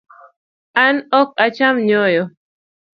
An 0.83 0.95
ok 1.19 1.27
acham 1.45 1.75
nyoyo 1.87 2.23